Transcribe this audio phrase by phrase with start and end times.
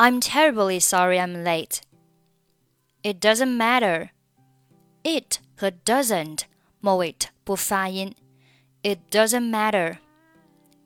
[0.00, 1.80] I'm terribly sorry I'm late.
[3.02, 4.10] It doesn't matter.
[5.02, 6.42] It 和 doesn't
[6.80, 8.14] 末尾不发音。
[8.82, 9.96] It doesn't matter.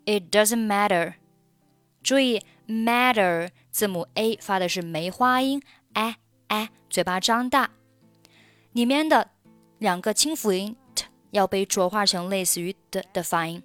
[0.05, 1.15] It doesn't matter.
[2.03, 5.61] 注意 matter 字母 a 发的是梅花音，
[5.95, 6.15] a
[6.49, 7.71] a 嘴巴张大，
[8.73, 9.33] 里面的
[9.79, 13.63] 两个清辅音 t 要被浊化成类似于的的发音，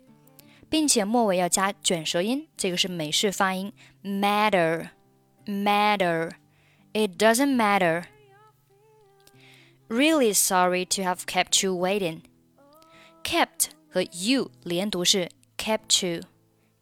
[0.69, 3.71] 并且末尾要加卷舌音，这个是美式发音
[4.03, 4.89] matter
[5.47, 6.37] matter.
[6.93, 8.05] It doesn't matter.
[9.87, 12.23] Really sorry to have kept you waiting.
[13.23, 16.21] Kept 和 you 连读是 kept you,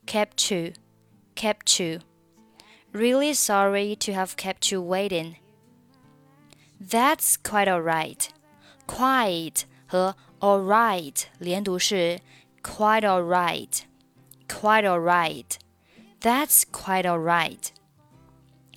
[0.05, 0.73] kept you,
[1.35, 1.99] kept you.
[2.91, 5.35] Really sorry to have kept you waiting.
[6.79, 8.29] That's quite alright.
[8.87, 12.19] Quite 和 alright 连读是
[12.61, 13.81] quite alright,
[14.47, 15.57] quite alright.
[16.21, 17.71] That's quite alright.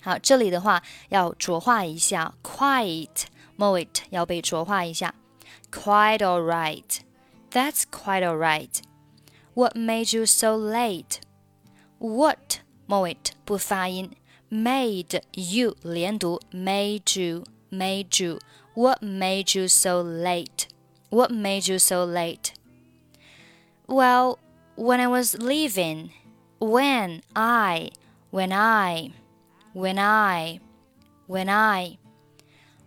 [0.02, 3.24] 好，这里的话要浊化一下，quite
[3.56, 5.15] 末尾要被浊化一下，
[5.70, 7.01] quite alright.
[7.51, 8.80] That's quite alright.
[9.54, 11.18] What made you so late?
[11.98, 14.10] What 末尾不发音，
[14.51, 18.38] made you 连读，made you made you.
[18.74, 20.68] What made you so late?
[21.09, 22.52] What made you so late?
[23.87, 24.38] Well,
[24.76, 26.10] when I was leaving,
[26.59, 27.92] when I,
[28.30, 29.12] when I,
[29.73, 30.60] when I,
[31.26, 31.98] when I.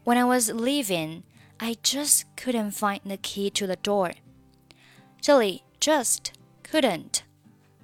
[0.04, 1.24] When I was leaving,
[1.60, 4.14] I just couldn't find the key to the door.
[5.22, 6.32] 这里 just
[6.64, 7.22] couldn't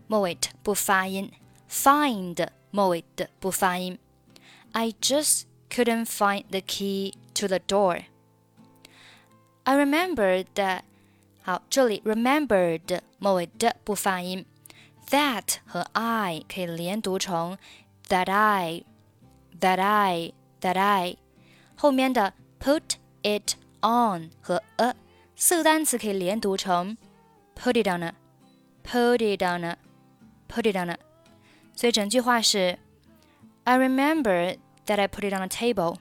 [0.08, 1.32] 末尾不发音，
[1.70, 4.00] find 末尾的不发音。
[4.72, 8.06] I just couldn't find the key to the door.
[9.64, 10.82] I remembered that
[11.44, 14.46] 好，这里 remembered 末尾的不发音，
[15.10, 17.58] that 和 I 可以连读成
[18.08, 18.84] that I,
[19.60, 21.18] that I, that I。
[21.76, 24.96] 后面的 put it on 和 a
[25.36, 26.98] 四个单词可以连读成
[27.56, 30.98] put it on a，put it on a，put it on a。
[31.76, 32.80] 所以整句话是
[33.66, 35.98] I remember that I put it on a table。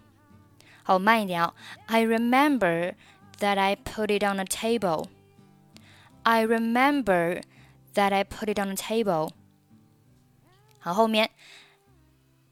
[0.85, 1.55] 好，慢一点哦。
[1.87, 2.95] I remember
[3.39, 5.09] that I put it on a table.
[6.23, 7.43] I remember
[7.95, 9.31] that I put it on a table.
[10.79, 11.31] 好，后面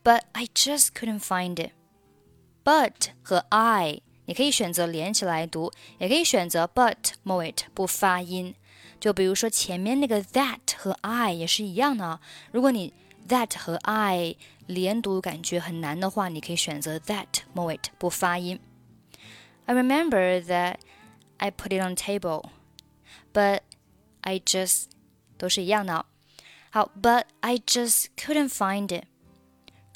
[0.07, 1.73] But I just couldn't find it.
[2.65, 8.55] But 和 I 你可以选择连起来读，也可以选择 but 末尾不发音。
[9.01, 12.21] 就比如说前面那个 that 和 I 也是一样的啊。
[12.53, 12.95] 如果你
[13.29, 14.37] that 和 I
[14.67, 18.61] 连读感觉很难的话，你可以选择 that 末尾不发音。
[19.67, 20.77] I remember that
[21.39, 22.51] I put it on table,
[23.33, 23.61] but
[24.21, 24.85] I just
[25.37, 26.07] 都是一样的。
[26.71, 29.05] 好，but I just couldn't find it。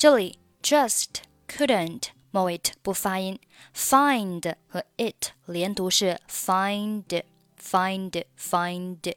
[0.00, 3.38] 这里 just couldn't 末尾不发音，
[3.74, 7.22] find 和 it 连读是 find
[7.60, 9.14] find find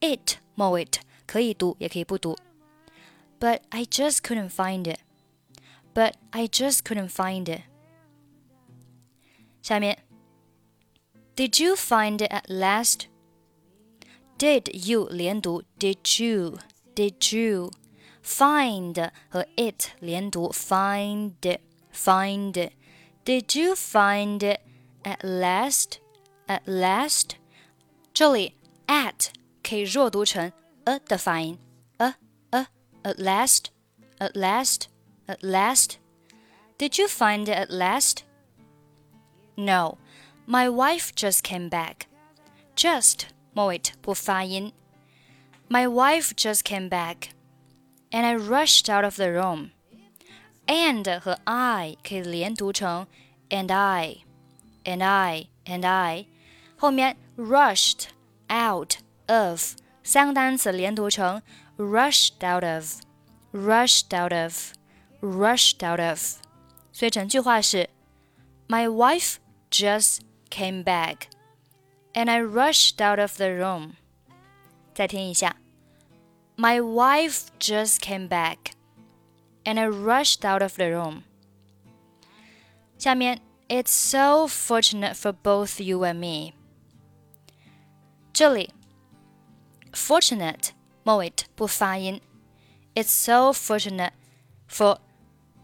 [0.00, 0.86] it 末尾
[1.26, 2.36] 可以读也可以不读。
[3.40, 5.00] But I just couldn't find it.
[5.92, 7.62] But I just couldn't find it.
[9.60, 9.98] 下面，
[11.36, 13.06] Did you find it at last?
[14.38, 15.64] Did you 连读？
[15.78, 16.58] Did you?
[16.94, 17.70] Did you?
[18.26, 21.58] Find 和 it 连读，find
[21.92, 22.72] find it.
[23.24, 24.60] Did you find it
[25.02, 25.98] at last?
[26.46, 27.36] At last?
[28.14, 28.54] 这里
[28.86, 29.28] at
[29.62, 30.52] 可以弱读成
[30.84, 31.58] a 的发音，
[31.98, 32.14] a
[32.50, 32.66] a
[33.02, 33.66] at last,
[34.18, 34.82] at last,
[35.26, 35.96] at last.
[36.78, 38.24] Did you find it at last?
[39.56, 39.98] No,
[40.46, 42.06] my wife just came back.
[42.74, 44.72] Just 末尾不发音。
[45.68, 47.30] My wife just came back,
[48.10, 49.70] and I rushed out of the room
[50.66, 53.06] and 和 I 可以连读成
[53.48, 54.24] and I,
[54.84, 56.26] and I, and I，
[56.76, 58.06] 后面 rushed
[58.48, 61.42] out of 三个单词连读成
[61.76, 63.00] rushed out of,
[63.52, 64.72] rushed out of,
[65.20, 66.36] rushed out of。
[66.92, 67.88] 所以整句话是
[68.68, 69.36] My wife
[69.70, 71.28] just came back,
[72.14, 73.92] and I rushed out of the room。
[74.94, 75.56] 再听一下
[76.56, 78.74] ，My wife just came back
[79.64, 81.22] and I rushed out of the room.
[82.98, 86.52] 下面，It's so fortunate for both you and me.
[88.32, 88.70] 这里，
[89.92, 90.70] fortunate
[91.02, 92.20] 末尾不发音。
[92.94, 94.12] It's so fortunate
[94.68, 94.98] for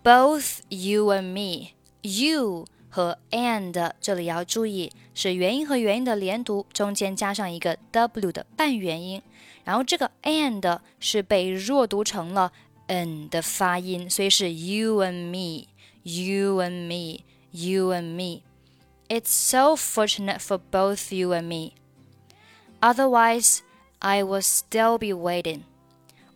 [0.02, 1.74] both you and me.
[2.02, 9.22] You 和 and 这里要注意， 是元音和元音的连读，中间加上一个 w 的半元音，
[9.64, 12.52] 然后这个 and 是被弱读成了
[12.86, 15.66] n 的发音，所以是 you and me,
[16.02, 18.42] you and me, you and me.
[19.08, 21.72] It's so fortunate for both you and me.
[22.80, 23.60] Otherwise,
[24.00, 25.62] I would still be waiting.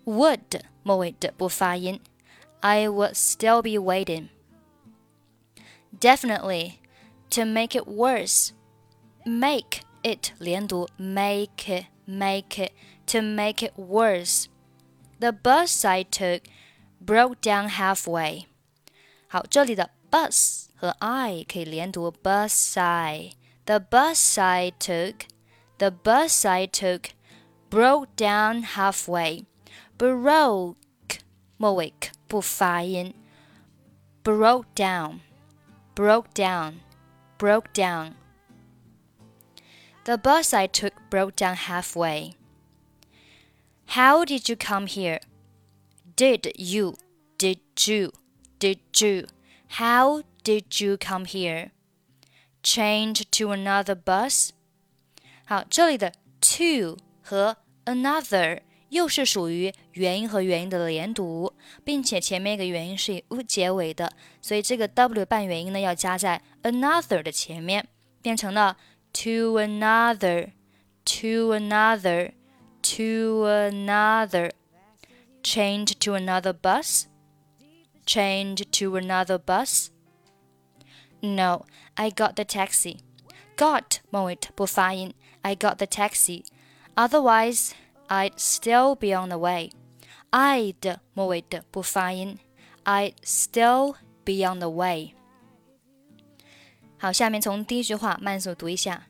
[0.04, 2.00] Would 末尾的不发音。
[2.60, 4.28] I would still be waiting.
[6.00, 6.78] Definitely,
[7.30, 8.50] to make it worse.
[9.26, 12.72] Make it 连读，make it, make it,
[13.06, 14.46] to make it worse.
[15.20, 16.42] The bus I took
[17.00, 18.46] broke down halfway.
[19.28, 23.32] 好，这里的 bus 和 I 可以连读，bus I.
[23.64, 25.26] The bus I took,
[25.78, 27.10] the bus I took
[27.70, 29.44] broke down halfway.
[29.96, 30.76] Broke
[31.56, 31.94] 末尾
[32.26, 33.14] 不发音，
[34.24, 35.20] broke down,
[35.94, 36.80] broke down,
[37.38, 38.14] broke down.
[40.06, 42.34] The bus I took broke down halfway.
[43.88, 45.20] How did you come here?
[46.16, 46.94] Did you?
[47.38, 48.12] Did you?
[48.58, 49.26] Did you?
[49.78, 51.70] How did you come here?
[52.62, 54.50] Change to another bus?
[55.44, 58.60] 好，这里的 to 和 another
[58.90, 61.52] 又是属于元音和元音的连读，
[61.84, 67.88] 并且前面一个元音是以 u 结尾的，所以这个 w 半元音呢要加在 another 的前面，
[68.20, 68.76] 变成了
[69.14, 70.52] to another,
[71.04, 72.32] to another,
[72.82, 74.50] to another.
[75.42, 77.08] Change to another bus.
[78.06, 79.90] Change to another bus.
[81.20, 81.64] No,
[81.96, 82.98] I got the taxi.
[83.56, 85.14] Got 末尾不发音。
[85.42, 86.44] I got the taxi.
[86.96, 87.72] Otherwise.
[88.08, 89.70] I'd still be on the way.
[90.32, 92.38] I'd 末尾的不发音，
[92.84, 95.14] I'd still be on the way。
[96.98, 99.06] 好，下面从第一句话慢速读一下。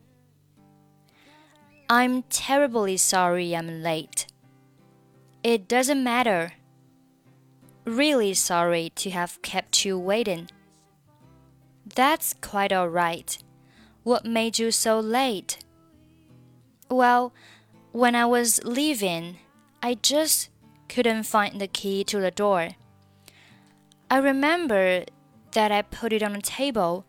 [1.89, 4.27] I'm terribly sorry I'm late.
[5.43, 6.53] It doesn't matter.
[7.85, 10.49] Really sorry to have kept you waiting.
[11.95, 13.37] That's quite all right.
[14.05, 15.59] What made you so late?
[16.89, 17.33] Well,
[17.93, 19.37] when I was leaving,
[19.81, 20.49] I just
[20.89, 22.77] couldn't find the key to the door.
[24.09, 25.05] I remember
[25.53, 27.05] that I put it on the table,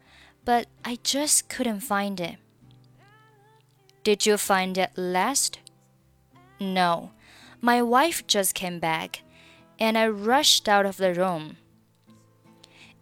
[0.48, 2.36] but I just couldn't find it.
[4.02, 5.58] Did you find it last?
[6.58, 7.10] No.
[7.60, 9.24] My wife just came back,
[9.78, 11.58] and I rushed out of the room.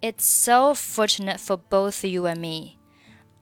[0.02, 2.78] It's so fortunate for both you and me.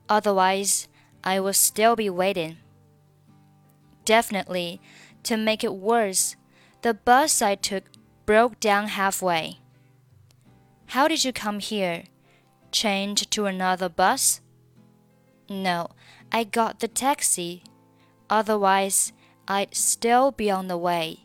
[0.07, 0.87] Otherwise,
[1.23, 2.57] I would still be waiting.
[4.05, 4.79] Definitely,
[5.23, 6.35] to make it worse,
[6.83, 7.85] the bus I took
[8.27, 9.61] broke down halfway.
[10.93, 12.03] How did you come here?
[12.75, 14.41] Change to another bus?
[15.47, 15.91] No,
[16.29, 17.63] I got the taxi.
[18.29, 19.13] Otherwise,
[19.47, 21.19] I'd still be on the way.